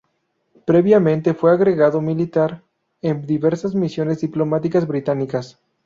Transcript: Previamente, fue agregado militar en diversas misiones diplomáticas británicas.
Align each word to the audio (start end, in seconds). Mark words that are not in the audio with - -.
Previamente, 0.65 1.35
fue 1.35 1.51
agregado 1.51 2.01
militar 2.01 2.63
en 3.03 3.23
diversas 3.27 3.75
misiones 3.75 4.19
diplomáticas 4.21 4.87
británicas. 4.87 5.59